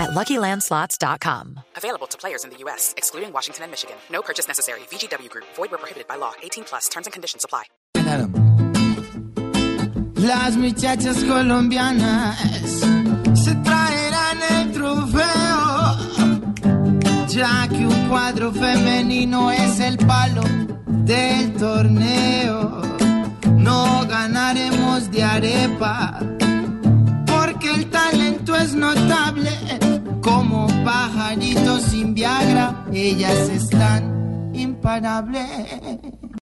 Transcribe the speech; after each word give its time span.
at 0.00 0.10
LuckyLandSlots.com. 0.10 1.60
Available 1.76 2.06
to 2.08 2.18
players 2.18 2.44
in 2.44 2.50
the 2.50 2.56
U.S., 2.64 2.94
excluding 2.96 3.32
Washington 3.32 3.64
and 3.64 3.70
Michigan. 3.70 3.96
No 4.10 4.22
purchase 4.22 4.48
necessary. 4.48 4.80
VGW 4.90 5.28
Group. 5.28 5.44
Void 5.54 5.70
where 5.70 5.78
prohibited 5.78 6.08
by 6.08 6.16
law. 6.16 6.32
18 6.42 6.64
plus. 6.64 6.88
Terms 6.88 7.06
and 7.06 7.12
conditions 7.12 7.44
apply. 7.44 7.64
Las 10.16 10.56
muchachas 10.56 11.24
colombianas 11.24 12.38
se 13.34 13.54
traerán 13.64 14.42
el 14.50 14.72
trofeo, 14.72 15.96
ya 17.28 17.68
que 17.68 17.86
un 17.86 18.08
cuadro 18.08 18.52
femenino 18.52 19.50
es 19.50 19.80
el 19.80 19.96
palo 19.96 20.42
del 20.86 21.54
torneo. 21.54 22.82
No 23.56 24.06
ganaremos 24.06 25.10
de 25.10 25.22
arepa, 25.22 26.20
porque 26.20 26.24
el 26.24 26.38
talento 26.38 26.39
Como 30.22 30.66
pajaritos 30.84 31.82
sin 31.82 32.14
Viagra, 32.14 32.84
ellas 32.92 33.48
están 33.50 34.50
imparables. 34.54 35.46